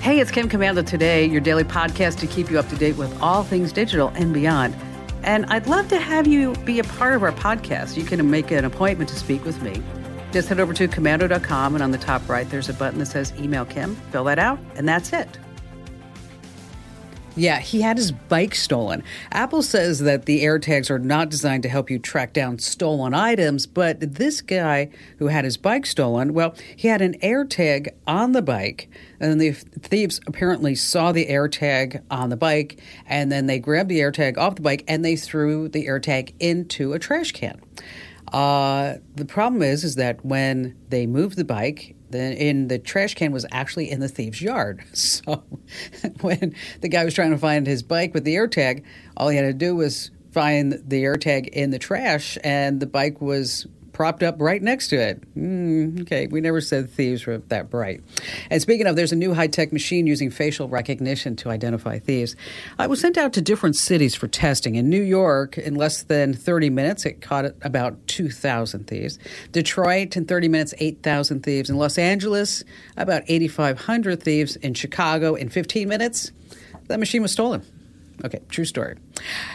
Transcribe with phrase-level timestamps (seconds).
[0.00, 3.20] Hey, it's Kim Komando today, your daily podcast to keep you up to date with
[3.20, 4.74] all things digital and beyond.
[5.22, 7.96] And I'd love to have you be a part of our podcast.
[7.96, 9.82] You can make an appointment to speak with me.
[10.32, 13.32] Just head over to komando.com, and on the top right, there's a button that says
[13.38, 13.96] Email Kim.
[14.12, 15.38] Fill that out, and that's it.
[17.38, 19.04] Yeah, he had his bike stolen.
[19.30, 23.64] Apple says that the AirTags are not designed to help you track down stolen items,
[23.64, 28.42] but this guy who had his bike stolen, well, he had an AirTag on the
[28.42, 33.88] bike, and the thieves apparently saw the AirTag on the bike, and then they grabbed
[33.88, 37.60] the AirTag off the bike and they threw the AirTag into a trash can.
[38.32, 43.14] Uh, the problem is, is that when they moved the bike, then in the trash
[43.14, 44.82] can was actually in the thief's yard.
[44.94, 45.44] So
[46.20, 48.84] when the guy was trying to find his bike with the AirTag,
[49.16, 53.20] all he had to do was find the AirTag in the trash, and the bike
[53.20, 53.66] was
[53.98, 55.20] propped up right next to it.
[55.36, 58.00] Mm, okay, we never said thieves were that bright.
[58.48, 62.36] And speaking of, there's a new high tech machine using facial recognition to identify thieves.
[62.78, 64.76] I was sent out to different cities for testing.
[64.76, 69.18] In New York, in less than 30 minutes, it caught about 2,000 thieves.
[69.50, 71.68] Detroit, in 30 minutes, 8,000 thieves.
[71.68, 72.62] In Los Angeles,
[72.96, 74.54] about 8,500 thieves.
[74.54, 76.30] In Chicago, in 15 minutes,
[76.86, 77.64] that machine was stolen.
[78.24, 78.96] Okay, true story.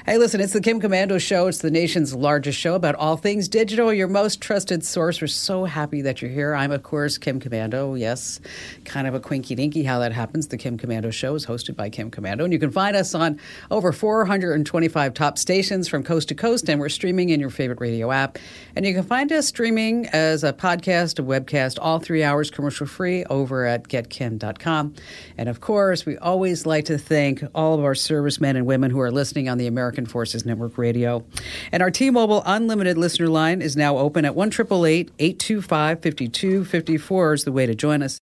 [0.06, 1.47] Hey, listen, it's the Kim Komando Show.
[1.47, 5.22] It's the nation's largest show about all things digital, your most trusted source.
[5.22, 6.53] We're so happy that you're here.
[6.53, 7.97] I'm, of course, Kim Komando.
[7.97, 8.42] Yes,
[8.83, 10.47] kind of a quinky dinky how that happens.
[10.50, 13.39] The Kim Komando Show is hosted by Kim Komando, and you can find us on
[13.72, 18.11] over 425 top stations from coast to coast, and we're streaming in your favorite radio
[18.11, 18.38] app.
[18.75, 22.88] And you can find us streaming as a podcast, a webcast, all three hours commercial
[22.88, 24.95] free over at getkim.com.
[25.38, 29.00] And of course, we always like to thank all of our servicemen and women who
[29.00, 31.23] are listening on the American Forces Network Radio.
[31.71, 37.43] And our T Mobile Unlimited listener line is now open at 1 825 5254 is
[37.43, 38.19] the way to join us.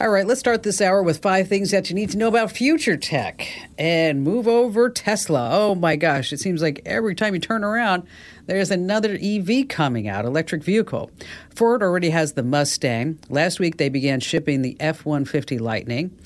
[0.00, 2.52] All right, let's start this hour with five things that you need to know about
[2.52, 3.46] future tech
[3.78, 5.50] and move over Tesla.
[5.52, 8.04] Oh my gosh, it seems like every time you turn around,
[8.46, 11.10] there's another EV coming out, electric vehicle.
[11.54, 13.18] Ford already has the Mustang.
[13.28, 16.16] Last week they began shipping the F 150 Lightning,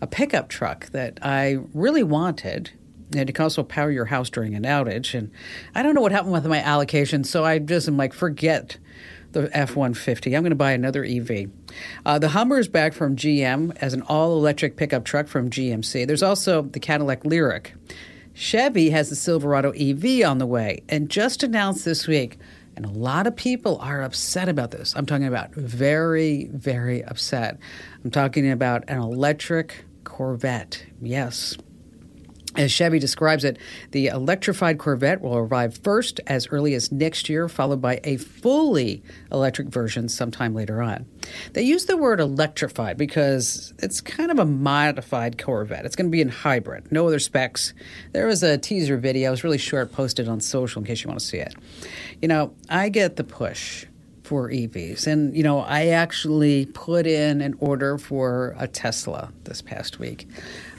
[0.00, 2.70] a pickup truck that I really wanted
[3.16, 5.14] and it can also power your house during an outage.
[5.18, 5.30] And
[5.74, 8.78] I don't know what happened with my allocation, so I just am like, forget
[9.32, 10.36] the F 150.
[10.36, 11.50] I'm going to buy another EV.
[12.04, 16.06] Uh, the Hummer is back from GM as an all electric pickup truck from GMC.
[16.06, 17.68] There's also the Cadillac Lyriq.
[18.34, 22.38] Chevy has the Silverado EV on the way and just announced this week.
[22.74, 24.94] And a lot of people are upset about this.
[24.96, 27.58] I'm talking about very, very upset.
[28.02, 30.84] I'm talking about an electric Corvette.
[31.00, 31.56] Yes,
[32.56, 33.58] as Chevy describes it,
[33.92, 39.02] the electrified Corvette will arrive first as early as next year, followed by a fully
[39.30, 41.06] electric version sometime later on.
[41.54, 45.86] They use the word electrified because it's kind of a modified Corvette.
[45.86, 47.72] It's going to be in hybrid, no other specs.
[48.12, 51.20] There was a teaser video, it's really short, posted on social in case you want
[51.20, 51.54] to see it.
[52.20, 53.86] You know, I get the push
[54.32, 55.06] for EVs.
[55.06, 60.26] And, you know, I actually put in an order for a Tesla this past week.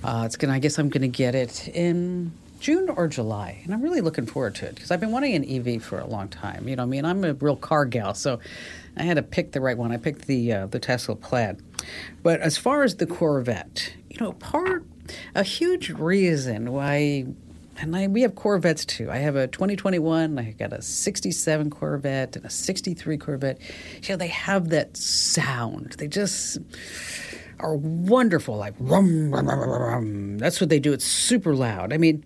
[0.04, 0.54] Uh, it's gonna.
[0.54, 4.56] I guess I'm gonna get it in June or July, and I'm really looking forward
[4.56, 6.68] to it because I've been wanting an EV for a long time.
[6.68, 8.40] You know, I mean, I'm a real car gal, so
[8.98, 9.92] I had to pick the right one.
[9.92, 11.62] I picked the uh, the Tesla Plaid.
[12.24, 14.84] But as far as the Corvette, you know, part
[15.36, 17.28] a huge reason why.
[17.78, 19.10] And I, we have Corvettes too.
[19.10, 23.60] I have a 2021, I got a 67 Corvette and a 63 Corvette.
[24.04, 25.96] You know, they have that sound.
[25.98, 26.60] They just
[27.60, 30.94] are wonderful, like rum, rum, rum, rum, That's what they do.
[30.94, 31.94] It's super loud.
[31.94, 32.24] I mean,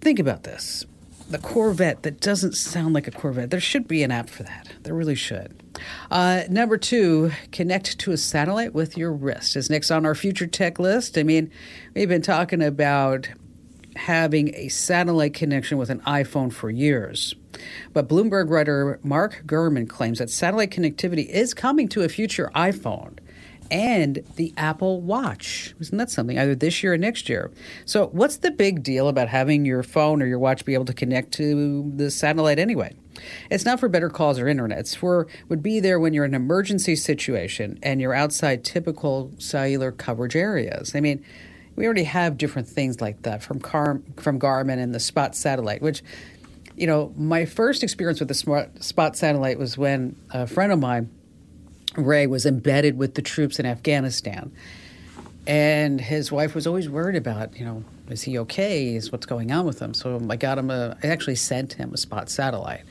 [0.00, 0.86] think about this.
[1.28, 3.50] The Corvette that doesn't sound like a Corvette.
[3.50, 4.68] There should be an app for that.
[4.82, 5.62] There really should.
[6.10, 10.46] Uh, number two, connect to a satellite with your wrist is next on our future
[10.46, 11.16] tech list.
[11.16, 11.50] I mean,
[11.94, 13.28] we've been talking about
[13.96, 17.34] having a satellite connection with an iPhone for years.
[17.92, 23.18] But Bloomberg writer Mark Gurman claims that satellite connectivity is coming to a future iPhone
[23.72, 25.74] and the Apple Watch.
[25.80, 26.38] Isn't that something?
[26.38, 27.50] Either this year or next year.
[27.86, 30.92] So, what's the big deal about having your phone or your watch be able to
[30.92, 32.94] connect to the satellite anyway?
[33.50, 34.78] It's not for better calls or internet.
[34.78, 39.32] It's for would be there when you're in an emergency situation and you're outside typical
[39.38, 40.94] cellular coverage areas.
[40.94, 41.24] I mean,
[41.76, 45.82] we already have different things like that from Car- from Garmin and the Spot satellite,
[45.82, 46.02] which
[46.76, 50.78] you know, my first experience with the smart Spot satellite was when a friend of
[50.78, 51.10] mine
[51.96, 54.52] Ray was embedded with the troops in Afghanistan.
[55.46, 58.94] And his wife was always worried about, you know, is he okay?
[58.94, 59.92] Is what's going on with him?
[59.92, 62.82] So I got him a, I actually sent him a spot satellite.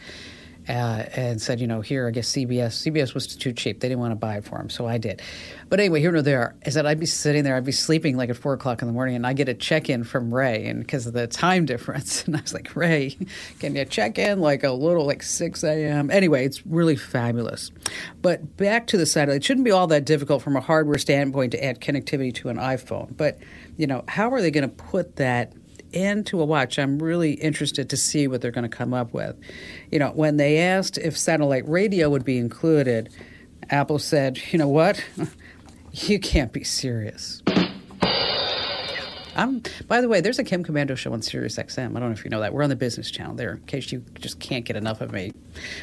[0.68, 3.80] Uh, and said, you know, here, I guess CBS, CBS was too cheap.
[3.80, 5.22] They didn't want to buy it for him, so I did.
[5.70, 8.30] But anyway, here nor there is that I'd be sitting there, I'd be sleeping like
[8.30, 10.80] at four o'clock in the morning, and I get a check in from Ray, and
[10.80, 13.18] because of the time difference, and I was like, Ray,
[13.60, 16.12] can you check in like a little like 6 a.m.?
[16.12, 17.72] Anyway, it's really fabulous.
[18.22, 21.54] But back to the satellite, it shouldn't be all that difficult from a hardware standpoint
[21.54, 23.16] to add connectivity to an iPhone.
[23.18, 23.40] But,
[23.78, 25.54] you know, how are they going to put that
[25.94, 29.36] into a watch, I'm really interested to see what they're going to come up with.
[29.92, 33.10] You know, when they asked if satellite radio would be included,
[33.70, 35.04] Apple said, you know what?
[35.92, 37.42] you can't be serious.
[39.36, 41.96] I'm, by the way, there's a Kim Komando show on Sirius XM.
[41.96, 42.54] I don't know if you know that.
[42.54, 45.32] We're on the business channel there, in case you just can't get enough of me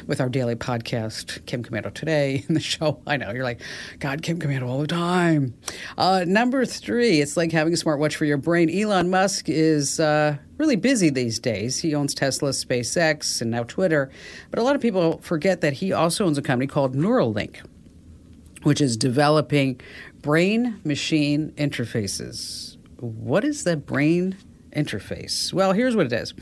[0.07, 3.01] with our daily podcast, Kim Komando Today, in the show.
[3.07, 3.61] I know, you're like,
[3.99, 5.55] God, Kim Komando all the time.
[5.97, 8.69] Uh, number three, it's like having a smartwatch for your brain.
[8.69, 11.79] Elon Musk is uh, really busy these days.
[11.79, 14.11] He owns Tesla, SpaceX, and now Twitter.
[14.51, 17.65] But a lot of people forget that he also owns a company called Neuralink,
[18.63, 19.81] which is developing
[20.21, 22.68] brain machine interfaces
[22.99, 24.37] what is the brain
[24.75, 25.53] interface?
[25.53, 26.33] Well, here's what it is.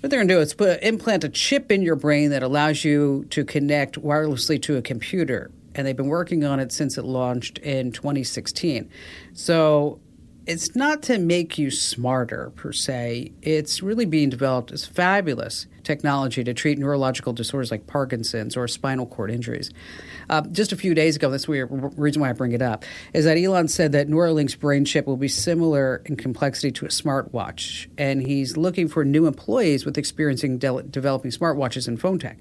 [0.00, 2.84] What they're going to do is put implant a chip in your brain that allows
[2.84, 5.50] you to connect wirelessly to a computer.
[5.74, 8.90] And they've been working on it since it launched in 2016.
[9.32, 10.00] So
[10.46, 13.32] it's not to make you smarter per se.
[13.42, 19.06] It's really being developed as fabulous technology to treat neurological disorders like Parkinson's or spinal
[19.06, 19.70] cord injuries.
[20.28, 23.24] Uh, just a few days ago, that's the reason why I bring it up, is
[23.24, 27.88] that Elon said that Neuralink's brain chip will be similar in complexity to a smartwatch,
[27.98, 32.38] and he's looking for new employees with experience in de- developing smartwatches and phone tech.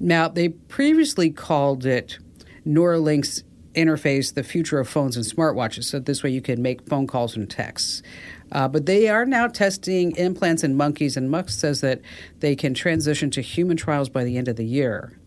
[0.00, 2.18] Now, they previously called it
[2.64, 3.42] Neuralink's
[3.78, 5.84] interface the future of phones and smartwatches.
[5.84, 8.02] So this way you can make phone calls and texts.
[8.50, 12.00] Uh, but they are now testing implants in monkeys, and Musk says that
[12.40, 15.18] they can transition to human trials by the end of the year.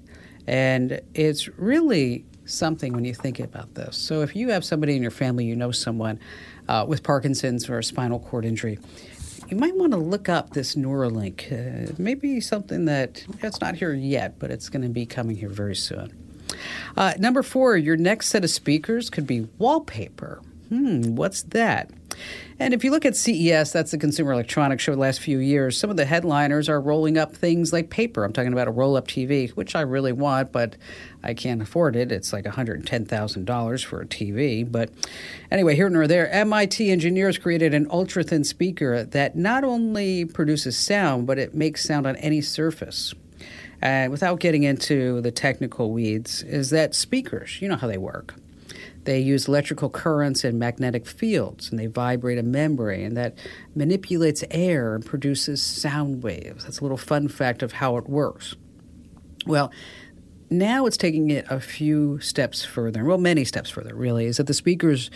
[0.48, 3.96] And it's really something when you think about this.
[3.96, 6.20] So if you have somebody in your family, you know someone
[6.68, 8.80] uh, with Parkinson's or a spinal cord injury,
[9.50, 11.52] you might want to look up this Neuralink.
[11.52, 15.50] Uh, maybe something that it's not here yet, but it's going to be coming here
[15.50, 16.31] very soon.
[16.96, 20.42] Uh, number four, your next set of speakers could be wallpaper.
[20.70, 21.90] Hmm, what's that?
[22.60, 25.78] And if you look at CES, that's the Consumer Electronics Show the last few years,
[25.78, 28.24] some of the headliners are rolling up things like paper.
[28.24, 30.76] I'm talking about a roll up TV, which I really want, but
[31.24, 32.12] I can't afford it.
[32.12, 34.72] It's like $110,000 for a TV.
[34.72, 34.92] But
[35.50, 40.78] anyway, here nor there, MIT engineers created an ultra thin speaker that not only produces
[40.78, 43.14] sound, but it makes sound on any surface.
[43.82, 48.36] And without getting into the technical weeds, is that speakers, you know how they work.
[49.04, 53.36] They use electrical currents and magnetic fields, and they vibrate a membrane that
[53.74, 56.64] manipulates air and produces sound waves.
[56.64, 58.56] That's a little fun fact of how it works.
[59.48, 59.72] Well,
[60.52, 64.48] now it's taking it a few steps further, well, many steps further, really, is that
[64.48, 65.10] the speakers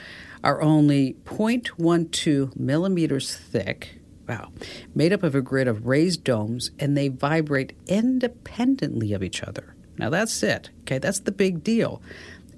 [0.44, 4.00] are only 0.12 millimeters thick.
[4.28, 4.52] Wow.
[4.94, 9.76] Made up of a grid of raised domes, and they vibrate independently of each other.
[9.98, 10.72] Now, that's it.
[10.82, 12.02] Okay, that's the big deal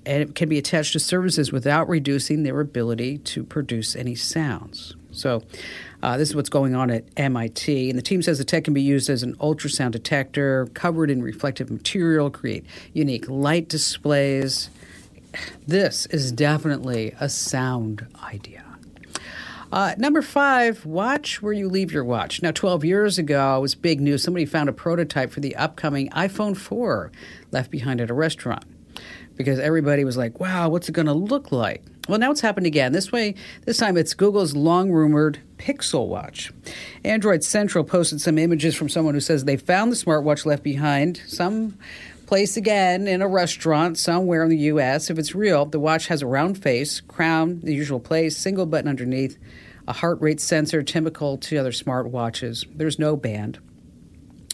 [0.07, 4.95] and it can be attached to surfaces without reducing their ability to produce any sounds.
[5.11, 5.43] So,
[6.01, 7.89] uh, this is what's going on at MIT.
[7.89, 11.21] And the team says the tech can be used as an ultrasound detector, covered in
[11.21, 14.69] reflective material, create unique light displays.
[15.67, 18.66] This is definitely a sound idea.
[19.71, 22.41] Uh, number five, watch where you leave your watch.
[22.41, 24.23] Now, 12 years ago, it was big news.
[24.23, 27.11] Somebody found a prototype for the upcoming iPhone 4
[27.51, 28.63] left behind at a restaurant
[29.35, 31.83] because everybody was like, wow, what's it going to look like?
[32.07, 32.93] Well, now it's happened again.
[32.93, 36.53] This way, this time it's Google's long rumored Pixel Watch.
[37.03, 41.21] Android Central posted some images from someone who says they found the smartwatch left behind
[41.27, 41.77] some
[42.27, 45.09] place again in a restaurant somewhere in the U.S.
[45.09, 48.89] If it's real, the watch has a round face, crown, the usual place, single button
[48.89, 49.37] underneath,
[49.87, 52.65] a heart rate sensor typical to other smartwatches.
[52.75, 53.59] There's no band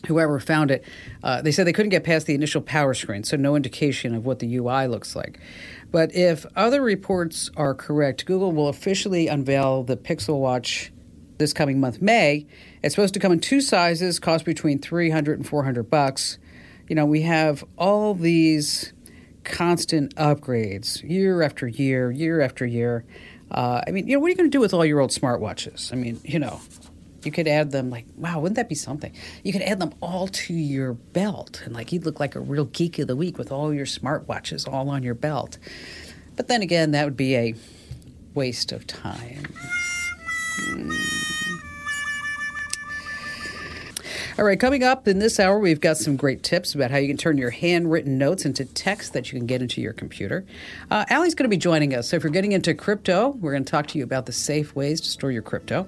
[0.07, 0.83] whoever found it,
[1.23, 4.25] uh, they said they couldn't get past the initial power screen, so no indication of
[4.25, 5.39] what the UI looks like.
[5.91, 10.91] But if other reports are correct, Google will officially unveil the Pixel Watch
[11.37, 12.47] this coming month, May.
[12.81, 16.37] It's supposed to come in two sizes, cost between 300 and 400 bucks.
[16.87, 18.93] You know, we have all these
[19.43, 23.05] constant upgrades year after year, year after year.
[23.51, 25.11] Uh, I mean, you know, what are you going to do with all your old
[25.11, 25.93] smartwatches?
[25.93, 26.59] I mean, you know,
[27.23, 29.13] you could add them like, wow, wouldn't that be something?
[29.43, 32.65] You could add them all to your belt, and like you'd look like a real
[32.65, 35.57] geek of the week with all your smartwatches all on your belt.
[36.35, 37.55] But then again, that would be a
[38.33, 39.45] waste of time.
[40.57, 41.22] Hmm.
[44.35, 47.07] All right, coming up in this hour, we've got some great tips about how you
[47.07, 50.43] can turn your handwritten notes into text that you can get into your computer.
[50.89, 52.09] Uh, Allie's going to be joining us.
[52.09, 54.75] So if you're getting into crypto, we're going to talk to you about the safe
[54.75, 55.87] ways to store your crypto.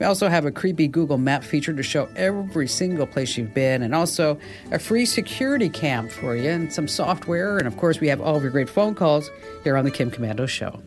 [0.00, 3.80] We also have a creepy Google Map feature to show every single place you've been,
[3.80, 4.40] and also
[4.72, 7.58] a free security cam for you, and some software.
[7.58, 9.30] And of course, we have all of your great phone calls
[9.62, 10.82] here on the Kim Komando Show.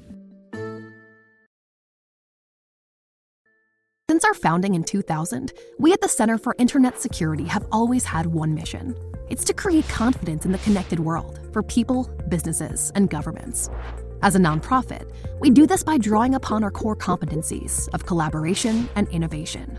[4.18, 8.26] Since our founding in 2000, we at the Center for Internet Security have always had
[8.26, 8.96] one mission.
[9.30, 13.70] It's to create confidence in the connected world for people, businesses, and governments.
[14.24, 19.08] As a nonprofit, we do this by drawing upon our core competencies of collaboration and
[19.10, 19.78] innovation.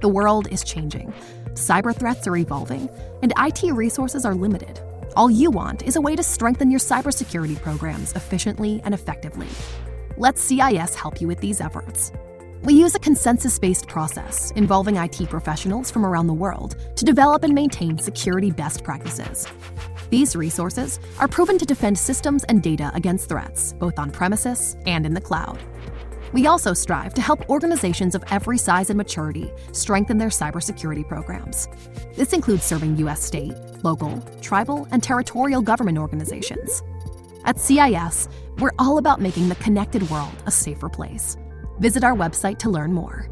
[0.00, 1.14] The world is changing,
[1.52, 2.90] cyber threats are evolving,
[3.22, 4.80] and IT resources are limited.
[5.14, 9.46] All you want is a way to strengthen your cybersecurity programs efficiently and effectively.
[10.16, 12.10] Let CIS help you with these efforts.
[12.62, 17.44] We use a consensus based process involving IT professionals from around the world to develop
[17.44, 19.46] and maintain security best practices.
[20.10, 25.06] These resources are proven to defend systems and data against threats, both on premises and
[25.06, 25.58] in the cloud.
[26.32, 31.68] We also strive to help organizations of every size and maturity strengthen their cybersecurity programs.
[32.16, 33.22] This includes serving U.S.
[33.22, 36.82] state, local, tribal, and territorial government organizations.
[37.44, 41.36] At CIS, we're all about making the connected world a safer place.
[41.78, 43.28] Visit our website to learn more.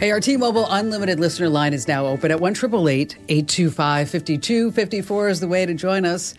[0.00, 5.48] Hey, our T-Mobile Unlimited listener line is now open at 1 825 5254 is the
[5.48, 6.32] way to join us.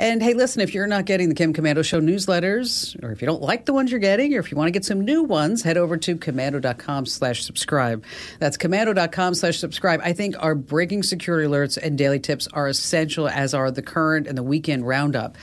[0.00, 3.26] And hey, listen, if you're not getting the Kim Komando Show newsletters, or if you
[3.26, 5.62] don't like the ones you're getting, or if you want to get some new ones,
[5.62, 8.04] head over to komando.com slash subscribe.
[8.38, 10.00] That's komando.com slash subscribe.
[10.04, 14.28] I think our breaking security alerts and daily tips are essential, as are the current
[14.28, 15.36] and the weekend roundup.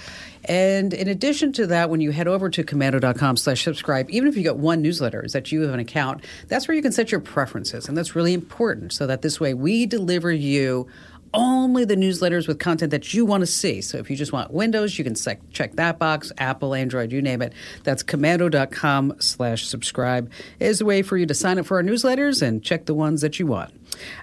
[0.45, 4.37] And in addition to that, when you head over to komando.com slash subscribe, even if
[4.37, 7.11] you get one newsletter, is that you have an account, that's where you can set
[7.11, 7.89] your preferences.
[7.89, 10.87] And that's really important so that this way we deliver you
[11.35, 13.81] only the newsletters with content that you want to see.
[13.81, 17.21] So if you just want Windows, you can sec- check that box, Apple, Android, you
[17.21, 17.53] name it.
[17.83, 22.41] That's komando.com slash subscribe is a way for you to sign up for our newsletters
[22.41, 23.73] and check the ones that you want.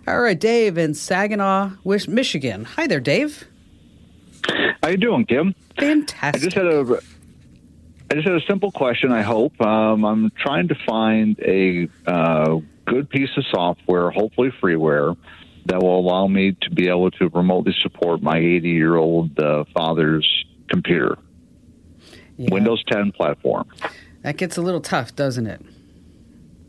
[0.07, 2.64] All right, Dave in Saginaw, Michigan.
[2.64, 3.45] Hi there, Dave.
[4.83, 5.54] How you doing, Kim?
[5.78, 6.42] Fantastic.
[6.42, 6.99] I just had a
[8.11, 9.11] I just had a simple question.
[9.11, 15.16] I hope um, I'm trying to find a uh, good piece of software, hopefully freeware,
[15.66, 19.64] that will allow me to be able to remotely support my 80 year old uh,
[19.75, 20.26] father's
[20.69, 21.19] computer.
[22.37, 22.49] Yeah.
[22.50, 23.69] Windows 10 platform.
[24.23, 25.61] That gets a little tough, doesn't it?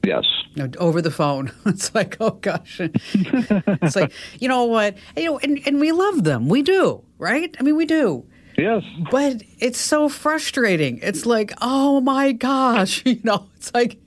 [0.04, 0.26] Yes.
[0.56, 1.52] No, over the phone.
[1.66, 2.80] It's like, oh gosh.
[3.14, 4.98] it's like, you know what?
[5.16, 6.50] You know, and, and we love them.
[6.50, 7.56] We do, right?
[7.60, 8.26] I mean, we do.
[8.58, 8.84] Yes.
[9.10, 11.00] But it's so frustrating.
[11.02, 13.04] It's like, oh my gosh.
[13.14, 13.98] You know, it's like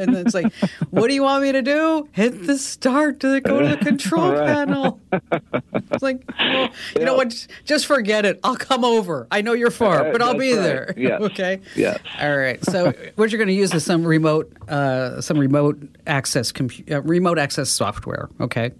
[0.00, 0.52] and then it's like,
[0.90, 2.08] what do you want me to do?
[2.12, 4.46] Hit the start to go to the control right.
[4.46, 5.00] panel.
[5.92, 7.46] It's like, well, you know what?
[7.64, 8.40] Just forget it.
[8.44, 9.26] I'll come over.
[9.30, 10.62] I know you're far, uh, but I'll be right.
[10.62, 10.94] there.
[10.96, 11.20] Yes.
[11.22, 11.60] okay.
[11.74, 11.98] Yes.
[12.20, 12.64] All right.
[12.64, 17.02] So what you're going to use is some remote, uh, some remote access, compu- uh,
[17.02, 18.28] remote access software.
[18.40, 18.72] Okay.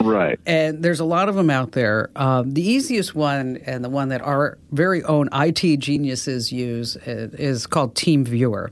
[0.00, 0.38] Right.
[0.46, 2.10] And there's a lot of them out there.
[2.16, 7.28] Um, the easiest one, and the one that our very own IT geniuses use, uh,
[7.32, 8.70] is called TeamViewer.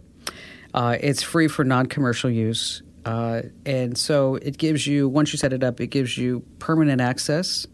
[0.75, 5.53] Uh, it's free for non-commercial use, uh, and so it gives you once you set
[5.53, 7.67] it up, it gives you permanent access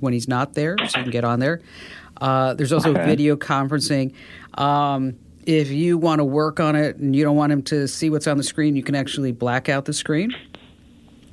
[0.00, 1.60] when he's not there, so you can get on there.
[2.20, 3.06] Uh, there's also okay.
[3.06, 4.12] video conferencing.
[4.54, 5.16] Um,
[5.46, 8.26] if you want to work on it and you don't want him to see what's
[8.26, 10.34] on the screen, you can actually black out the screen.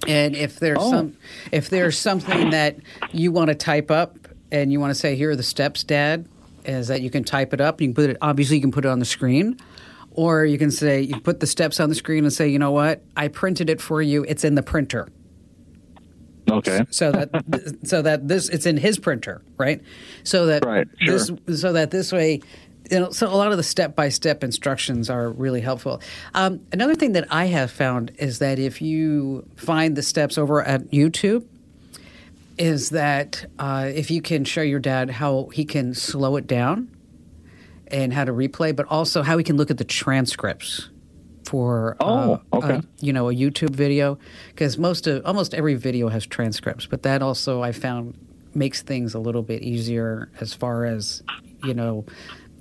[0.07, 0.89] And if there's oh.
[0.89, 1.17] some,
[1.51, 2.77] if there's something that
[3.11, 6.27] you want to type up and you want to say, "Here are the steps, Dad,"
[6.63, 7.81] is that you can type it up.
[7.81, 8.17] You can put it.
[8.21, 9.59] Obviously, you can put it on the screen.
[10.17, 12.71] Or you can say, you put the steps on the screen and say, you know
[12.71, 13.03] what?
[13.15, 14.25] I printed it for you.
[14.27, 15.07] It's in the printer.
[16.49, 16.85] Okay.
[16.89, 19.81] So that so that this it's in his printer, right?
[20.23, 21.13] So that right, sure.
[21.13, 22.41] this so that this way
[22.89, 26.01] you know, so a lot of the step-by-step instructions are really helpful.
[26.33, 30.63] Um, another thing that I have found is that if you find the steps over
[30.63, 31.45] at YouTube,
[32.57, 36.89] is that uh, if you can show your dad how he can slow it down
[37.91, 40.89] and how to replay, but also how we can look at the transcripts
[41.45, 42.73] for oh, uh, okay.
[42.73, 47.03] uh, you know a YouTube video because most of almost every video has transcripts, but
[47.03, 48.17] that also I found
[48.53, 51.23] makes things a little bit easier as far as
[51.63, 52.05] you know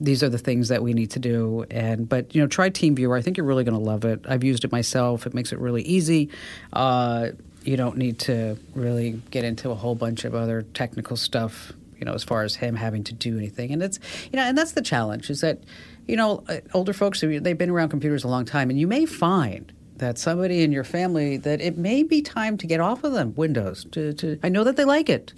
[0.01, 3.19] these are the things that we need to do and but you know try TeamViewer.
[3.19, 4.25] I think you're really going to love it.
[4.29, 5.27] I've used it myself.
[5.27, 6.31] It makes it really easy.
[6.73, 7.31] Uh,
[7.65, 12.05] you don't need to really get into a whole bunch of other technical stuff you
[12.05, 13.73] know, as far as him having to do anything.
[13.73, 13.99] And it's,
[14.33, 15.61] you know, and that's the challenge is that,
[16.07, 19.07] you know, uh, older folks, they've been around computers a long time, and you may
[19.07, 23.13] find that somebody in your family that it may be time to get off of
[23.13, 23.87] them Windows.
[23.93, 25.33] To, to I know that they like it.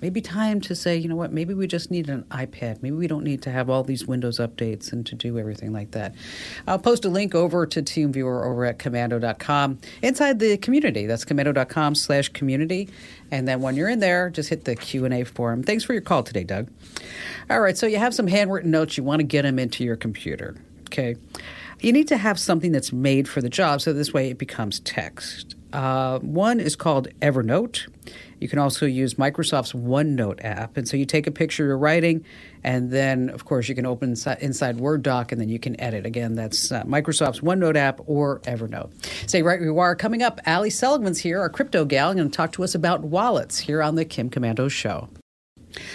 [0.00, 1.32] Maybe time to say, you know what?
[1.32, 2.82] Maybe we just need an iPad.
[2.82, 5.92] Maybe we don't need to have all these Windows updates and to do everything like
[5.92, 6.14] that.
[6.66, 11.06] I'll post a link over to TeamViewer over at Komando.com inside the community.
[11.06, 12.88] That's Komando.com/slash community.
[13.30, 15.62] And then when you're in there, just hit the Q and A forum.
[15.62, 16.70] Thanks for your call today, Doug.
[17.50, 18.96] All right, so you have some handwritten notes.
[18.96, 20.56] You want to get them into your computer.
[20.86, 21.16] Okay
[21.84, 24.80] you need to have something that's made for the job so this way it becomes
[24.80, 25.54] text.
[25.72, 27.88] Uh, one is called Evernote.
[28.44, 30.76] You can also use Microsoft's OneNote app.
[30.76, 32.26] And so you take a picture you're writing,
[32.62, 36.04] and then, of course, you can open inside, Word doc and then you can edit.
[36.04, 38.92] Again, that's uh, Microsoft's OneNote app or Evernote.
[39.26, 39.96] Stay right where you are.
[39.96, 43.58] Coming up, Ali Seligman's here, our crypto gal, going to talk to us about wallets
[43.58, 45.08] here on the Kim Komando Show.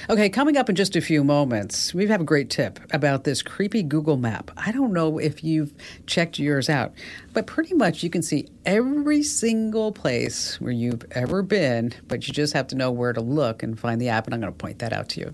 [0.10, 3.42] Okay, coming up in just a few moments, we have a great tip about this
[3.42, 4.52] creepy Google map.
[4.58, 5.74] I don't know if you've
[6.06, 6.94] checked yours out,
[7.40, 12.34] but pretty much you can see every single place where you've ever been, but you
[12.34, 14.58] just have to know where to look and find the app, and I'm going to
[14.58, 15.34] point that out to you.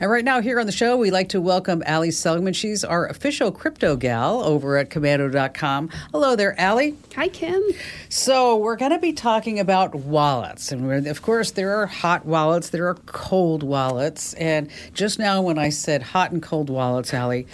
[0.00, 2.54] And right now, here on the show, we like to welcome Ali Seligman.
[2.54, 5.90] She's our official crypto gal over at komando.com.
[6.10, 6.96] Hello there, Ali.
[7.16, 7.62] Hi, Kim.
[8.08, 10.72] So, we're going to be talking about wallets.
[10.72, 14.32] And of course, there are hot wallets, there are cold wallets.
[14.34, 17.46] And just now, when I said hot and cold wallets, Ali,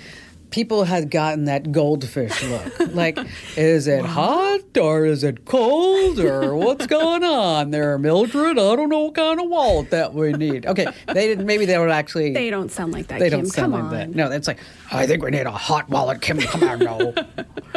[0.51, 2.95] people had gotten that goldfish look.
[2.95, 3.19] like,
[3.57, 8.59] is it hot or is it cold or what's going on there, Mildred?
[8.59, 10.67] I don't know what kind of wallet that we need.
[10.67, 11.47] Okay, they didn't.
[11.47, 12.33] Maybe they don't actually.
[12.33, 13.19] They don't sound like that.
[13.21, 13.41] They Kim.
[13.41, 14.13] don't sound Come like on.
[14.13, 14.15] that.
[14.15, 14.59] No, it's like
[14.91, 17.27] I think we need a hot wallet, Kim Komando.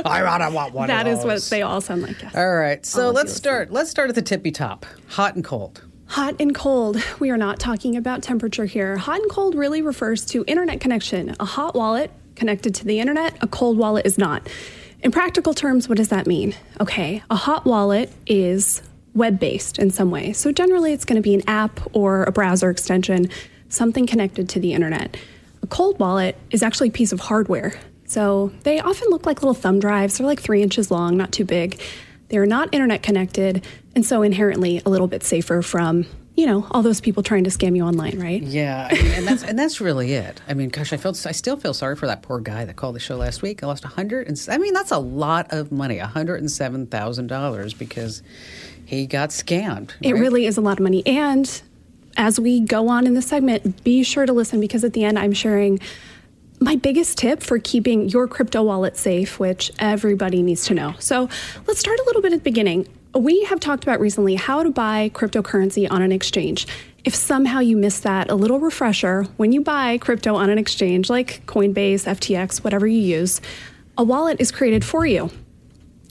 [0.06, 0.88] I want, want one.
[0.88, 2.22] That is what they all sound like.
[2.22, 2.36] Yes.
[2.36, 3.72] All right, so All let's start.
[3.72, 4.86] Let's start at the tippy top.
[5.10, 5.84] Hot and cold.
[6.08, 7.02] Hot and cold.
[7.20, 8.98] We are not talking about temperature here.
[8.98, 11.36] Hot and cold really refers to internet connection.
[11.40, 14.48] A hot wallet connected to the internet, a cold wallet is not.
[15.04, 16.56] In practical terms, what does that mean?
[16.80, 18.82] Okay, a hot wallet is
[19.14, 20.32] web based in some way.
[20.34, 23.30] So generally, it's going to be an app or a browser extension,
[23.70, 25.18] something connected to the internet.
[25.64, 27.74] A cold wallet is actually a piece of hardware.
[28.06, 30.18] So they often look like little thumb drives.
[30.18, 31.80] They're like three inches long, not too big.
[32.30, 33.66] They're not internet connected,
[33.96, 37.50] and so inherently a little bit safer from, you know, all those people trying to
[37.50, 38.42] scam you online, right?
[38.42, 40.42] Yeah, I mean, and that's and that's really it.
[40.48, 42.96] I mean, gosh, I felt I still feel sorry for that poor guy that called
[42.96, 43.64] the show last week.
[43.64, 46.50] I lost a hundred and I mean that's a lot of money, a hundred and
[46.50, 48.24] seven thousand dollars because
[48.86, 49.92] he got scammed.
[50.02, 50.20] It right?
[50.20, 51.06] really is a lot of money.
[51.06, 51.62] And
[52.18, 55.20] as we go on in the segment, be sure to listen because at the end
[55.20, 55.80] I'm sharing
[56.60, 60.94] my biggest tip for keeping your crypto wallet safe, which everybody needs to know.
[61.00, 61.28] So
[61.68, 62.88] let's start a little bit at the beginning.
[63.14, 66.66] We have talked about recently how to buy cryptocurrency on an exchange.
[67.04, 71.10] If somehow you missed that, a little refresher when you buy crypto on an exchange
[71.10, 73.42] like Coinbase, FTX, whatever you use,
[73.98, 75.30] a wallet is created for you.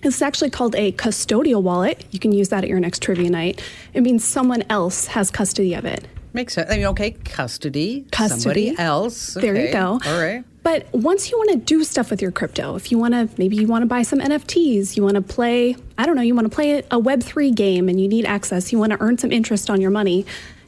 [0.02, 2.04] It's actually called a custodial wallet.
[2.10, 3.62] You can use that at your next trivia night.
[3.94, 6.06] It means someone else has custody of it.
[6.32, 6.70] Makes sense.
[6.70, 8.40] I mean, okay, custody, Custody.
[8.40, 9.34] somebody else.
[9.34, 10.00] There you go.
[10.04, 10.44] All right.
[10.62, 13.56] But once you want to do stuff with your crypto, if you want to, maybe
[13.56, 16.50] you want to buy some NFTs, you want to play, I don't know, you want
[16.50, 19.70] to play a Web3 game and you need access, you want to earn some interest
[19.70, 20.26] on your money,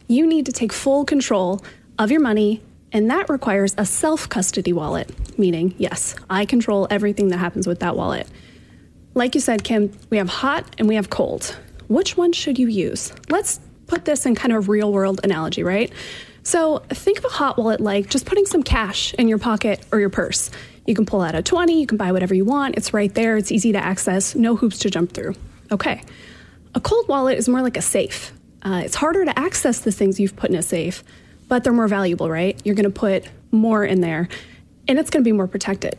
[0.09, 1.62] you need to take full control
[1.98, 2.62] of your money.
[2.90, 7.81] And that requires a self custody wallet, meaning, yes, I control everything that happens with
[7.81, 8.27] that wallet.
[9.14, 11.57] Like you said, Kim, we have hot and we have cold.
[11.88, 13.12] Which one should you use?
[13.29, 15.92] Let's put this in kind of real world analogy, right?
[16.42, 20.01] So think of a hot wallet like just putting some cash in your pocket or
[20.01, 20.51] your purse.
[20.87, 22.77] You can pull out a 20, you can buy whatever you want.
[22.77, 25.35] It's right there, it's easy to access, no hoops to jump through.
[25.71, 26.03] Okay.
[26.75, 28.33] A cold wallet is more like a safe.
[28.62, 31.05] Uh, it's harder to access the things you've put in a safe,
[31.49, 32.61] but they're more valuable, right?
[32.64, 34.29] You're going to put more in there,
[34.88, 35.99] and it's going to be more protected.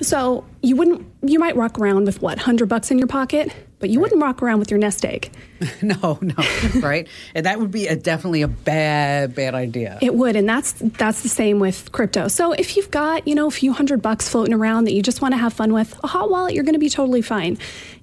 [0.00, 3.52] So you wouldn't, you might walk around with what, 100 bucks in your pocket,
[3.84, 5.30] but you wouldn't walk around with your nest egg.
[5.82, 6.34] No, no,
[6.80, 7.06] right?
[7.34, 9.98] And that would be a, definitely a bad, bad idea.
[10.00, 12.28] It would, and that's that's the same with crypto.
[12.28, 15.20] So if you've got you know a few hundred bucks floating around that you just
[15.20, 17.58] want to have fun with, a hot wallet, you're going to be totally fine.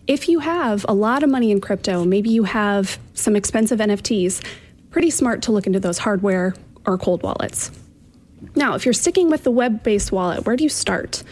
[0.05, 4.43] If you have a lot of money in crypto, maybe you have some expensive NFTs,
[4.91, 6.53] pretty smart to look into those hardware
[6.85, 7.71] or cold wallets.
[8.55, 11.23] Now, if you're sticking with the web-based wallet, where do you start?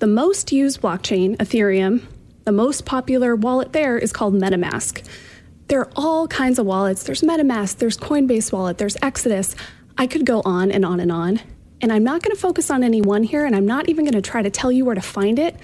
[0.00, 2.02] The most used blockchain, Ethereum,
[2.46, 5.04] the most popular wallet there is called MetaMask.
[5.66, 7.02] There are all kinds of wallets.
[7.02, 9.56] There's MetaMask, there's Coinbase Wallet, there's Exodus.
[9.98, 11.40] I could go on and on and on.
[11.80, 14.14] And I'm not going to focus on any one here, and I'm not even going
[14.14, 15.56] to try to tell you where to find it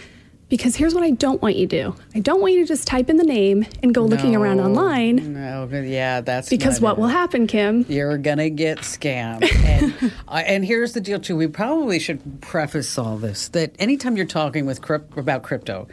[0.48, 1.96] because here's what I don't want you to do.
[2.16, 5.32] I don't want you to just type in the name and go looking around online
[5.34, 7.00] No, yeah, that's because what it.
[7.00, 7.86] will happen, Kim?
[7.88, 11.36] You're gonna get scammed, and uh, and here's the deal too.
[11.36, 15.88] We probably should preface all this that anytime you're talking with crypt- about crypto,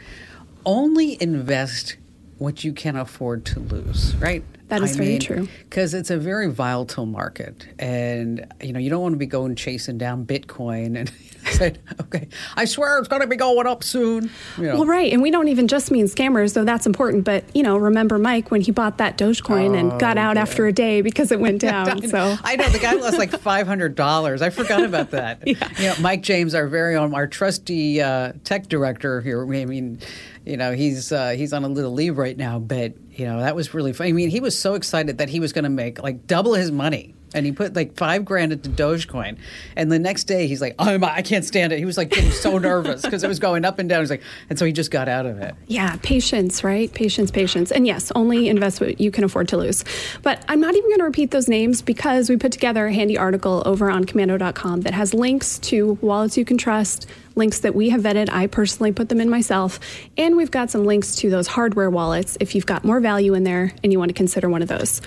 [0.64, 1.96] only invest
[2.38, 4.44] what you can afford to lose, right?
[4.70, 5.48] That is very true.
[5.64, 9.56] Because it's a very volatile market, and you know you don't want to be going
[9.56, 11.12] chasing down Bitcoin and
[11.52, 14.74] said, "Okay, I swear it's going to be going up soon." You know.
[14.76, 17.24] Well, right, and we don't even just mean scammers, though that's important.
[17.24, 20.72] But you know, remember Mike when he bought that Dogecoin and got out after a
[20.72, 22.06] day because it went down.
[22.08, 24.40] so I know the guy lost like five hundred dollars.
[24.40, 25.46] I forgot about that.
[25.46, 25.68] Yeah.
[25.78, 29.42] You know, Mike James, our very own, our trusty uh, tech director here.
[29.42, 29.98] I mean,
[30.46, 33.54] you know, he's uh, he's on a little leave right now, but you know that
[33.54, 34.06] was really fun.
[34.06, 36.70] I mean, he was so excited that he was going to make like double his
[36.70, 37.14] money.
[37.34, 39.38] And he put like five grand into Dogecoin,
[39.76, 42.10] and the next day he's like, "Oh my, I can't stand it." He was like
[42.10, 44.00] getting so nervous because it was going up and down.
[44.00, 45.54] He's like, and so he just got out of it.
[45.66, 46.92] Yeah, patience, right?
[46.92, 47.70] Patience, patience.
[47.70, 49.84] And yes, only invest what you can afford to lose.
[50.22, 53.16] But I'm not even going to repeat those names because we put together a handy
[53.16, 57.90] article over on komando.com that has links to wallets you can trust, links that we
[57.90, 58.30] have vetted.
[58.30, 59.80] I personally put them in myself.
[60.16, 63.44] And we've got some links to those hardware wallets if you've got more value in
[63.44, 65.00] there and you want to consider one of those.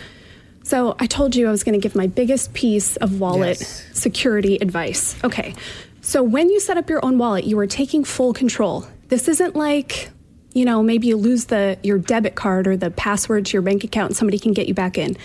[0.63, 3.85] So I told you I was going to give my biggest piece of wallet Yes.
[3.93, 5.15] security advice.
[5.23, 5.53] Okay.
[6.01, 8.87] So when you set up your own wallet, you are taking full control.
[9.09, 10.09] This isn't like,
[10.53, 13.83] you know, maybe you lose the your debit card or the password to your bank
[13.83, 15.17] account and somebody can get you back in.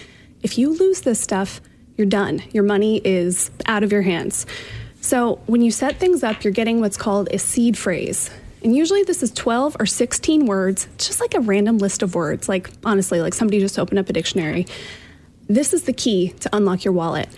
[0.43, 1.61] If you lose this stuff,
[1.97, 2.43] you're done.
[2.53, 4.47] Your money is out of your hands.
[5.01, 8.31] So when you set things up, you're getting what's called a seed phrase.
[8.63, 12.49] And usually this is 12 or 16 words, just like a random list of words.
[12.49, 14.67] Like honestly, like somebody just opened up a dictionary.
[15.49, 17.29] This is the key to unlock your wallet.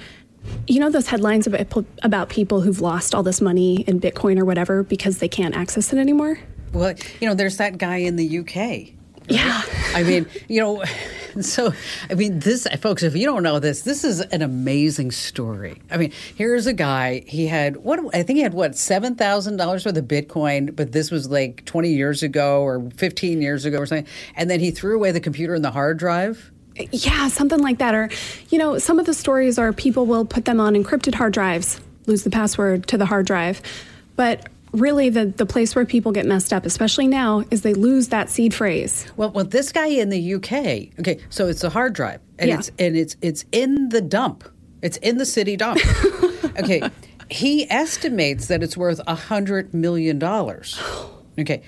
[0.66, 4.44] You know those headlines about, about people who've lost all this money in Bitcoin or
[4.44, 6.38] whatever because they can't access it anymore?
[6.72, 8.94] Well, you know, there's that guy in the UK.
[9.28, 9.62] Yeah.
[9.94, 10.84] I mean, you know,
[11.40, 11.72] so
[12.08, 15.80] I mean, this, folks, if you don't know this, this is an amazing story.
[15.90, 17.22] I mean, here's a guy.
[17.26, 20.92] He had what I think he had what seven thousand dollars worth of Bitcoin, but
[20.92, 24.10] this was like twenty years ago or fifteen years ago or something.
[24.34, 26.50] And then he threw away the computer and the hard drive.
[26.92, 27.94] Yeah, something like that.
[27.94, 28.08] Or,
[28.50, 31.80] you know, some of the stories are people will put them on encrypted hard drives,
[32.06, 33.60] lose the password to the hard drive.
[34.16, 38.08] But really, the, the place where people get messed up, especially now, is they lose
[38.08, 39.06] that seed phrase.
[39.16, 40.98] Well, well, this guy in the UK.
[41.00, 42.58] Okay, so it's a hard drive, and Yeah.
[42.58, 44.44] it's and it's it's in the dump.
[44.82, 45.80] It's in the city dump.
[46.58, 46.82] okay,
[47.30, 50.76] he estimates that it's worth a hundred million dollars.
[50.80, 51.10] Oh.
[51.38, 51.62] Okay,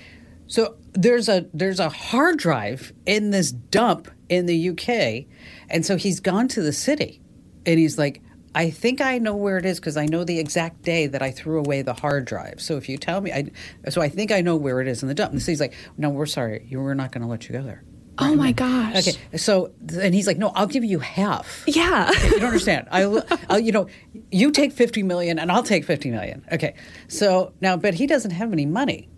[0.47, 5.25] so there's a there's a hard drive in this dump in the UK,
[5.69, 7.21] and so he's gone to the city,
[7.65, 8.21] and he's like.
[8.55, 11.31] I think I know where it is because I know the exact day that I
[11.31, 12.61] threw away the hard drive.
[12.61, 13.49] So if you tell me, I,
[13.89, 15.31] so I think I know where it is in the dump.
[15.31, 17.63] And the city's like, no, we're sorry, you we're not going to let you go
[17.63, 17.83] there.
[18.19, 18.95] Oh my gosh.
[19.07, 21.63] Okay, so and he's like, no, I'll give you half.
[21.65, 22.11] Yeah.
[22.25, 22.87] You don't understand.
[22.91, 23.87] I, I'll, you know,
[24.31, 26.45] you take fifty million, and I'll take fifty million.
[26.51, 26.75] Okay,
[27.07, 29.09] so now, but he doesn't have any money,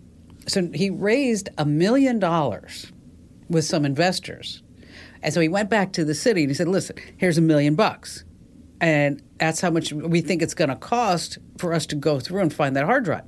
[0.46, 2.90] so he raised a million dollars
[3.50, 4.62] with some investors,
[5.26, 7.74] and so he went back to the city and he said, "Listen, here's a million
[7.74, 8.24] bucks,
[8.80, 12.40] and that's how much we think it's going to cost for us to go through
[12.40, 13.24] and find that hard drive."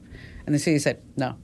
[0.47, 1.37] And the city said, "No."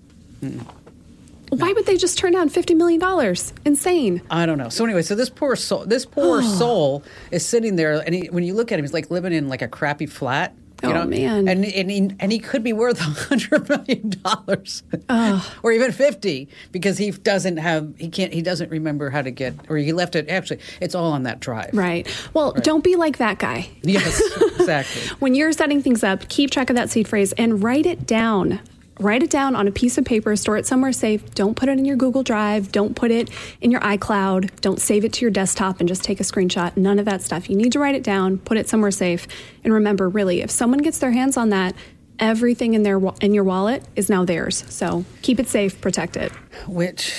[1.50, 3.36] Why would they just turn down $50 million?
[3.64, 4.22] Insane.
[4.30, 4.70] I don't know.
[4.70, 8.44] So anyway, so this poor soul, this poor soul is sitting there, and he, when
[8.44, 10.54] you look at him, he's like living in like a crappy flat.
[10.84, 11.06] You Oh, know?
[11.06, 11.48] man.
[11.48, 15.52] And and he, and he could be worth a hundred million dollars, oh.
[15.62, 19.54] or even fifty, because he doesn't have he can't he doesn't remember how to get
[19.68, 20.28] or he left it.
[20.28, 21.70] Actually, it's all on that drive.
[21.72, 22.06] Right.
[22.34, 23.68] Well, don't be like that guy.
[23.82, 24.20] Yes,
[24.58, 25.02] exactly.
[25.18, 28.60] When you're setting things up, keep track of that seed phrase and write it down.
[29.00, 31.34] Write it down on a piece of paper, store it somewhere safe.
[31.34, 32.70] Don't put it in your Google Drive.
[32.70, 33.28] Don't put it
[33.60, 34.60] in your iCloud.
[34.60, 36.76] Don't save it to your desktop and just take a screenshot.
[36.76, 37.50] None of that stuff.
[37.50, 39.26] You need to write it down, put it somewhere safe.
[39.64, 41.74] And remember, really, if someone gets their hands on that,
[42.20, 44.64] everything in their in your wallet is now theirs.
[44.68, 46.30] So keep it safe, protect it.
[46.68, 47.12] Which,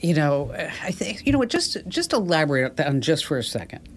[0.00, 1.48] you know, I think you know what.
[1.48, 3.88] Just just elaborate on just for a second.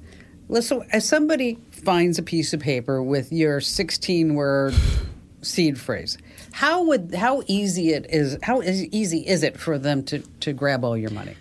[0.47, 4.73] Listen, as somebody finds a piece of paper with your sixteen word
[5.41, 6.17] seed phrase,
[6.51, 8.37] how would how easy it is?
[8.43, 11.35] How easy is it for them to to grab all your money?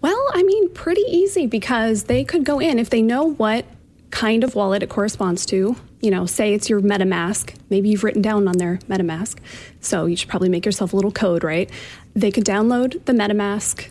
[0.00, 3.64] Well, I mean, pretty easy because they could go in if they know what
[4.10, 5.76] kind of wallet it corresponds to.
[6.00, 7.54] You know, say it's your MetaMask.
[7.70, 9.38] Maybe you've written down on their MetaMask.
[9.80, 11.70] So you should probably make yourself a little code, right?
[12.14, 13.88] They could download the MetaMask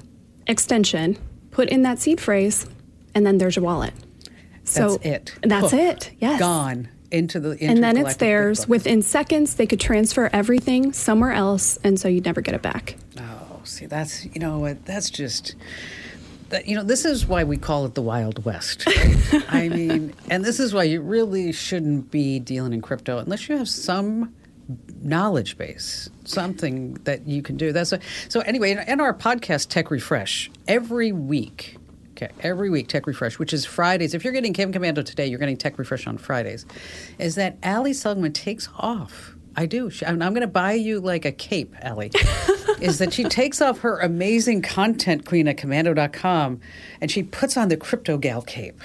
[0.48, 1.18] extension,
[1.52, 2.68] put in that seed phrase,
[3.16, 3.94] and then there's your wallet.
[4.66, 5.36] So That's it.
[5.44, 6.12] That's it.
[6.20, 6.40] Yes.
[6.40, 8.67] Gone into the And then it's theirs.
[8.67, 12.95] Within seconds, they could transfer everything somewhere else, and so you'd never get it back.
[13.19, 14.86] Oh, see, that's you know what?
[14.86, 15.56] That's just.
[16.50, 18.84] That, you know, this is why we call it the Wild West.
[19.47, 23.56] I mean, and this is why you really shouldn't be dealing in crypto unless you
[23.56, 24.34] have some
[25.02, 27.71] knowledge base, something that you can do.
[27.71, 28.41] That's a, so.
[28.41, 31.78] Anyway, in our podcast, Tech Refresh, every week.
[32.22, 34.14] Okay, every week, Tech Refresh, which is Fridays.
[34.14, 36.68] If you're getting Kim Komando today, you're getting Tech Refresh on Fridays.
[37.18, 39.36] Is that Ali Seligman takes off?
[39.56, 39.90] I do.
[39.90, 42.12] She, I'm, I'm going to buy you like a cape, Ali.
[42.80, 46.60] is that she takes off her amazing content queen at komando.com
[47.02, 48.80] and she puts on the Crypto Gal cape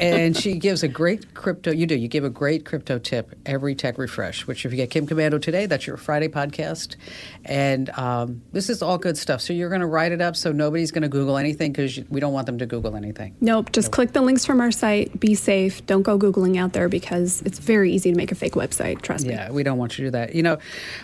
[0.00, 1.70] and she gives a great crypto.
[1.70, 1.96] You do.
[1.96, 4.46] You give a great crypto tip every tech refresh.
[4.46, 6.96] Which, if you get Kim Komando today, that's your Friday podcast.
[7.44, 9.40] And um, this is all good stuff.
[9.40, 12.20] So you're going to write it up so nobody's going to Google anything because we
[12.20, 13.36] don't want them to Google anything.
[13.40, 13.72] Nope.
[13.72, 13.92] Just nope.
[13.92, 15.18] click the links from our site.
[15.18, 15.84] Be safe.
[15.86, 19.02] Don't go googling out there because it's very easy to make a fake website.
[19.02, 19.32] Trust me.
[19.32, 20.34] Yeah, we don't want you to do that.
[20.34, 20.58] You know,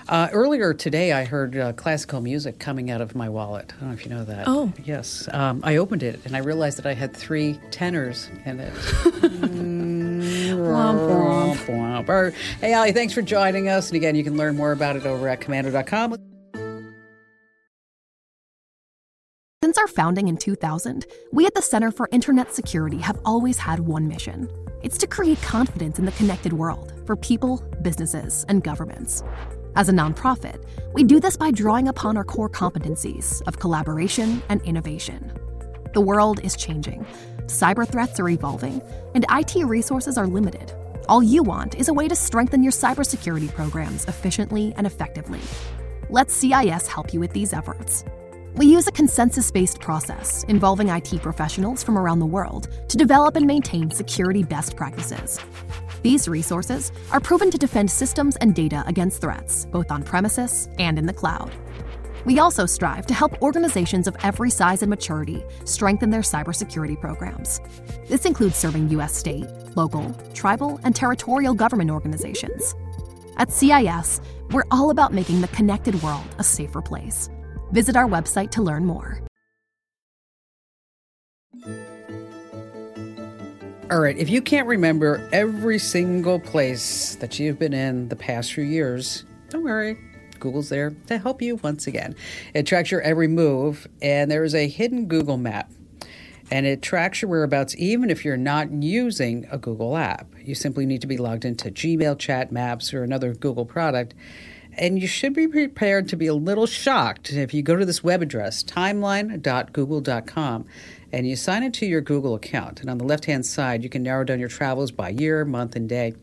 [0.09, 3.73] uh, earlier today I heard uh, classical music coming out of my wallet.
[3.77, 4.45] I don't know if you know that.
[4.47, 5.29] Oh, yes.
[5.33, 8.12] Um, I opened it and I realized that I had three tenors
[8.45, 8.73] in it.
[8.73, 10.61] Mm-hmm.
[10.61, 12.35] womp, womp, womp.
[12.61, 13.89] Hey, Ali, thanks for joining us.
[13.89, 16.17] And again, you can learn more about it over at komando.com.
[19.63, 23.81] Since our founding in 2000, we at the Center for Internet Security have always had
[23.81, 24.49] one mission.
[24.83, 29.23] It's to create confidence in the connected world for people, businesses, and governments.
[29.77, 34.61] As a nonprofit, we do this by drawing upon our core competencies of collaboration and
[34.63, 35.33] innovation.
[35.95, 37.07] The world is changing
[37.47, 38.83] cyber threats are evolving,
[39.15, 40.73] and IT resources are limited.
[41.09, 45.41] All you want is a way to strengthen your cybersecurity programs efficiently and effectively.
[46.11, 48.05] Let CIS help you with these efforts.
[48.55, 53.37] We use a consensus based process involving IT professionals from around the world to develop
[53.37, 55.41] and maintain security best practices.
[56.03, 60.99] These resources are proven to defend systems and data against threats, both on premises and
[60.99, 61.51] in the cloud.
[62.25, 67.61] We also strive to help organizations of every size and maturity strengthen their cybersecurity programs.
[68.09, 69.15] This includes serving U.S.
[69.15, 72.75] state, local, tribal, and territorial government organizations.
[73.39, 74.21] At CIS,
[74.53, 77.29] we're all about making the connected world a safer place.
[77.73, 79.21] Visit our website to learn more.
[83.91, 88.53] All right, if you can't remember every single place that you've been in the past
[88.53, 89.99] few years, don't worry
[90.43, 92.17] Google's there to help you once again.
[92.53, 95.71] It tracks your every move, and there is a hidden Google map.
[96.51, 100.27] And it tracks your whereabouts even if you're not using a Google app.
[100.43, 104.15] You simply need to be logged into Gmail, Chat, Maps, or another Google product.
[104.75, 108.03] And you should be prepared to be a little shocked if you go to this
[108.03, 110.67] web address, timeline.google.com,
[111.13, 112.81] and you sign into your Google account.
[112.81, 115.77] And on the left hand side, you can narrow down your travels by year, month,
[115.77, 116.15] and day.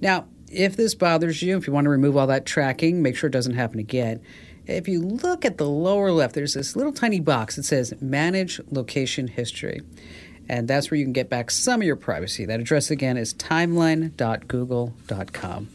[0.00, 3.28] Now, if this bothers you, if you want to remove all that tracking, make sure
[3.28, 4.20] it doesn't happen again.
[4.66, 8.60] If you look at the lower left, there's this little tiny box that says Manage
[8.70, 9.80] Location History.
[10.48, 12.44] And that's where you can get back some of your privacy.
[12.44, 15.68] That address again is timeline.google.com.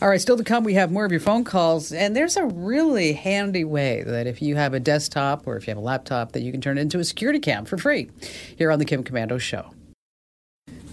[0.00, 1.92] All right, still to come, we have more of your phone calls.
[1.92, 5.72] And there's a really handy way that if you have a desktop or if you
[5.72, 8.10] have a laptop, that you can turn it into a security cam for free
[8.56, 9.75] here on the Kim Komando Show.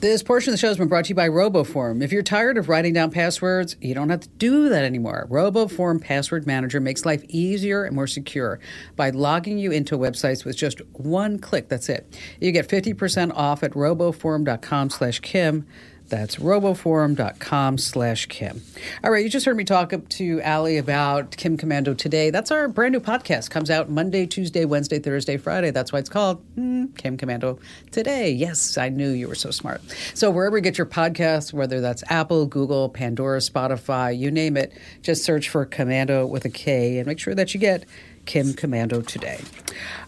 [0.04, 2.04] This portion of the show has been brought to you by RoboForm.
[2.04, 5.30] If you're tired of writing down passwords, you don't have to do that anymore.
[5.32, 8.60] RoboForm Password Manager makes life easier and more secure
[8.98, 11.70] by logging you into websites with just one click.
[11.70, 12.20] That's it.
[12.42, 15.66] You get 50% off at roboform.com slash Kim.
[16.10, 18.62] That's roboform.com slash Kim.
[19.04, 22.30] All right, you just heard me talk to Ali about Kim Komando today.
[22.30, 23.50] That's our brand new podcast.
[23.50, 25.72] Comes out Monday, Tuesday, Wednesday, Thursday, Friday.
[25.72, 27.60] That's why it's called mm, Kim Komando
[27.92, 28.32] Today.
[28.32, 29.82] Yes, I knew you were so smart.
[30.14, 34.74] So wherever you get your podcasts, whether that's Apple, Google, Pandora, Spotify, you name it,
[35.02, 37.86] just search for Komando with a K and make sure that you get
[38.26, 39.40] Kim Komando today.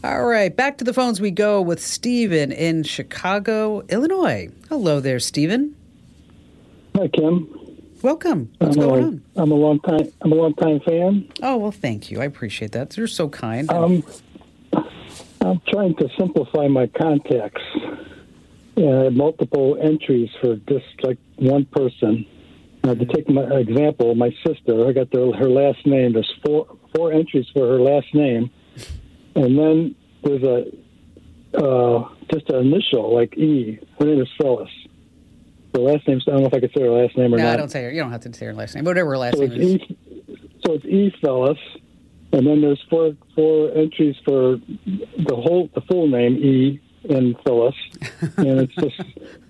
[0.04, 4.50] All right, back to the phones we go with Stephen in Chicago, Illinois.
[4.70, 5.76] Hello there, Stephen.
[6.96, 7.50] Hi, Kim.
[8.04, 8.54] Welcome.
[8.60, 9.24] What's I'm going a, on?
[9.36, 10.14] I'm a long time.
[10.22, 11.30] I'm a long time fan.
[11.44, 12.22] Oh well, thank you.
[12.22, 12.96] I appreciate that.
[12.96, 13.70] You're so kind.
[13.70, 14.02] Um,
[15.42, 17.62] I'm trying to simplify my contacts.
[18.78, 22.26] I have multiple entries for just like one person.
[22.86, 24.88] Uh, to take my example, my sister.
[24.88, 26.14] I got their, her last name.
[26.14, 28.50] There's four four entries for her last name,
[29.36, 33.80] and then there's a uh, just an initial like E.
[34.00, 34.70] Her name is Phyllis
[35.76, 36.22] the last name.
[36.22, 37.50] So I don't know if I could say her last name or no, not.
[37.50, 37.92] No, I don't say her.
[37.92, 38.86] You don't have to say her last name.
[38.86, 39.76] Whatever her last so name is.
[39.76, 39.98] E,
[40.66, 41.58] so it's E Phyllis,
[42.34, 47.76] and then there's four four entries for the whole the full name E and Phyllis,
[48.38, 49.02] and it's just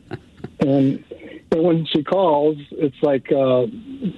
[0.59, 1.03] and
[1.51, 3.67] and when she calls, it's like uh,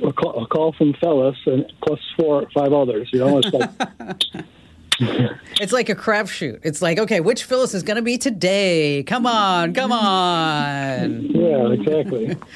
[0.08, 3.10] a, call, a call from Phyllis and plus four five others.
[3.12, 4.46] You know, it's like.
[5.60, 6.60] it's like a crapshoot.
[6.64, 9.04] It's like, okay, which Phyllis is going to be today?
[9.04, 11.22] Come on, come on.
[11.24, 12.36] Yeah, exactly.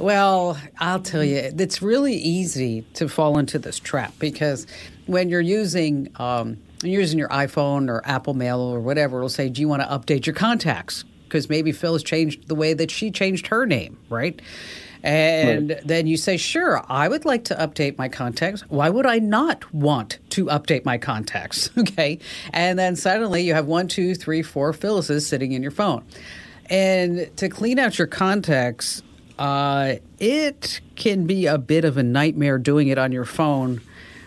[0.00, 4.66] Well, I'll tell you, it's really easy to fall into this trap because
[5.04, 9.50] when you're using um, you're using your iPhone or Apple Mail or whatever, it'll say,
[9.50, 12.90] "Do you want to update your contacts?" Because maybe Phil has changed the way that
[12.90, 14.40] she changed her name, right?
[15.02, 15.86] And right.
[15.86, 18.62] then you say, sure, I would like to update my contacts.
[18.68, 21.70] Why would I not want to update my contacts?
[21.80, 22.18] Okay.
[22.52, 26.04] And then suddenly you have one, two, three, four Phyllis's sitting in your phone.
[26.68, 29.02] And to clean out your contacts,
[29.38, 33.80] uh, it can be a bit of a nightmare doing it on your phone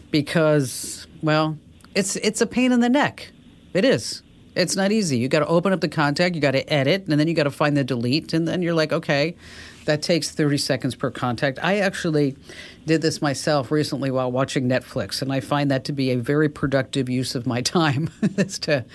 [0.10, 1.58] because, well,
[1.94, 3.32] it's it's a pain in the neck.
[3.74, 4.24] It is.
[4.56, 5.18] It's not easy.
[5.18, 7.44] You got to open up the contact, you got to edit, and then you got
[7.44, 9.36] to find the delete, and then you're like, okay,
[9.86, 11.60] that takes 30 seconds per contact.
[11.62, 12.36] I actually
[12.86, 16.50] did this myself recently while watching Netflix, and I find that to be a very
[16.50, 18.86] productive use of my time is to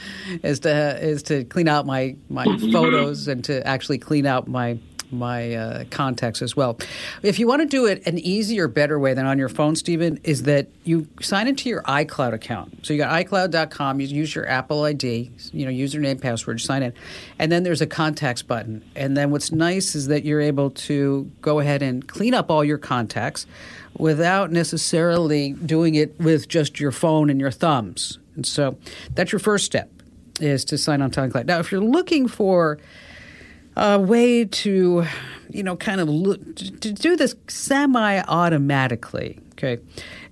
[0.42, 4.78] is to is to clean out my my photos and to actually clean out my
[5.10, 6.78] my uh, contacts as well.
[7.22, 10.18] If you want to do it an easier, better way than on your phone, Stephen,
[10.24, 12.86] is that you sign into your iCloud account.
[12.86, 16.92] So you got iCloud.com, you use your Apple ID, you know, username, password, sign in,
[17.38, 18.84] and then there's a contacts button.
[18.94, 22.64] And then what's nice is that you're able to go ahead and clean up all
[22.64, 23.46] your contacts
[23.96, 28.18] without necessarily doing it with just your phone and your thumbs.
[28.36, 28.76] And so
[29.14, 29.90] that's your first step
[30.40, 31.46] is to sign on to iCloud.
[31.46, 32.78] Now, if you're looking for
[33.78, 35.06] a way to,
[35.48, 39.78] you know, kind of look, to do this semi automatically, okay,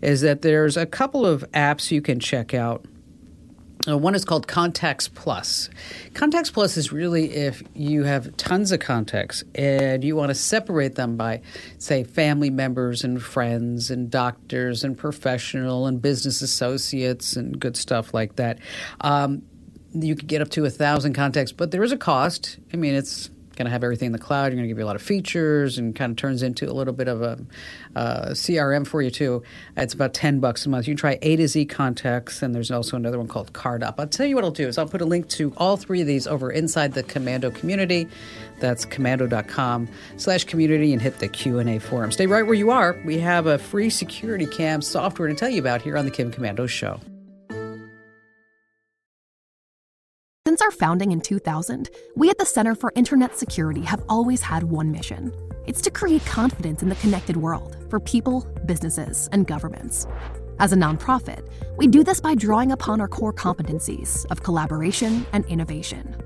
[0.02, 2.84] is that there's a couple of apps you can check out.
[3.88, 5.70] Uh, one is called Contacts Plus.
[6.12, 10.96] Contacts Plus is really if you have tons of contacts and you want to separate
[10.96, 11.40] them by,
[11.78, 18.12] say, family members and friends and doctors and professional and business associates and good stuff
[18.12, 18.58] like that.
[19.02, 19.42] Um,
[19.94, 22.58] you could get up to a thousand contacts, but there is a cost.
[22.74, 24.46] I mean, it's going to have everything in the cloud.
[24.46, 26.72] You're going to give you a lot of features and kind of turns into a
[26.72, 27.38] little bit of a,
[27.96, 29.42] uh, a CRM for you too.
[29.76, 30.86] It's about ten bucks a month.
[30.86, 33.94] You can try A to Z contacts, and there's also another one called Cardhop.
[33.98, 36.06] I'll tell you what I'll do is I'll put a link to all three of
[36.06, 38.06] these over inside the Komando community.
[38.60, 42.12] That's komando.com slash community and hit the Q&A forum.
[42.12, 43.00] Stay right where you are.
[43.04, 46.30] We have a free security cam software to tell you about here on the Kim
[46.30, 47.00] Komando Show.
[50.76, 55.32] Founding in 2000, we at the Center for Internet Security have always had one mission.
[55.66, 60.06] It's to create confidence in the connected world for people, businesses, and governments.
[60.58, 65.44] As a nonprofit, we do this by drawing upon our core competencies of collaboration and
[65.46, 66.16] innovation.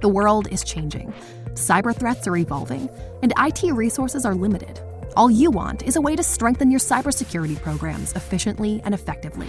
[0.00, 1.12] The world is changing,
[1.52, 2.90] cyber threats are evolving,
[3.22, 4.80] and IT resources are limited.
[5.16, 9.48] All you want is a way to strengthen your cybersecurity programs efficiently and effectively.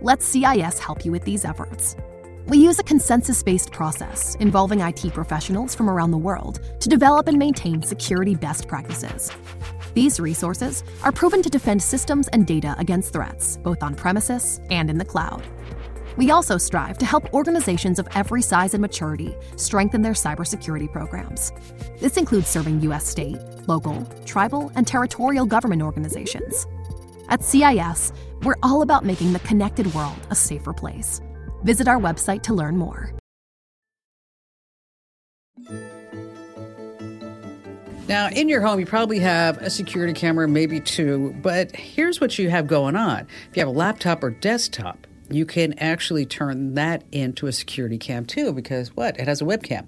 [0.00, 1.96] Let CIS help you with these efforts.
[2.46, 7.26] We use a consensus based process involving IT professionals from around the world to develop
[7.26, 9.30] and maintain security best practices.
[9.94, 14.90] These resources are proven to defend systems and data against threats, both on premises and
[14.90, 15.42] in the cloud.
[16.18, 21.50] We also strive to help organizations of every size and maturity strengthen their cybersecurity programs.
[21.98, 23.08] This includes serving U.S.
[23.08, 26.66] state, local, tribal, and territorial government organizations.
[27.30, 31.22] At CIS, we're all about making the connected world a safer place.
[31.64, 33.12] Visit our website to learn more.
[38.06, 42.38] Now, in your home, you probably have a security camera, maybe two, but here's what
[42.38, 43.26] you have going on.
[43.50, 47.96] If you have a laptop or desktop, you can actually turn that into a security
[47.98, 49.18] cam too because what?
[49.18, 49.86] It has a webcam.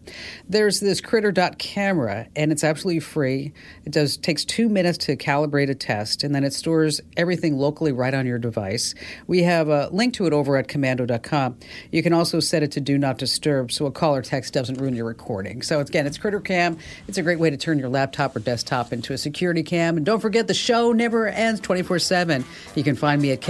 [0.48, 3.52] There's this critter dot camera and it's absolutely free.
[3.84, 7.92] It does takes two minutes to calibrate a test and then it stores everything locally
[7.92, 8.94] right on your device.
[9.26, 11.58] We have a link to it over at komando.com
[11.90, 14.80] you can also set it to do not disturb so a call or text doesn't
[14.80, 15.62] ruin your recording.
[15.62, 16.78] So again it's critter cam.
[17.08, 19.96] It's a great way to turn your laptop or desktop into a security cam.
[19.96, 22.44] And don't forget the show never ends 24 7
[22.74, 23.40] you can find me at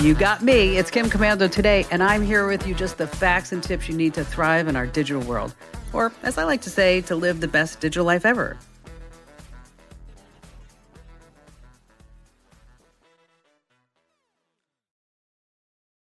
[0.00, 0.76] you got me.
[0.76, 3.96] It's Kim Komando today, and I'm here with you just the facts and tips you
[3.96, 5.54] need to thrive in our digital world.
[5.92, 8.58] Or, as I like to say, to live the best digital life ever.